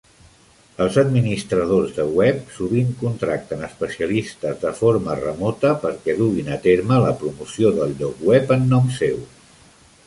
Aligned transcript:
Els 0.85 0.95
administradors 1.01 1.91
de 1.97 2.05
web 2.19 2.39
sovint 2.55 2.89
contracten 3.03 3.61
especialistes 3.67 4.59
de 4.65 4.73
forma 4.81 5.19
remota 5.21 5.75
perquè 5.87 6.17
duguin 6.25 6.51
a 6.59 6.59
terme 6.67 7.01
la 7.07 7.15
promoció 7.23 7.75
del 7.79 7.97
lloc 8.03 8.27
web 8.33 8.59
en 8.61 8.69
nom 8.77 8.93
seu. 9.01 9.25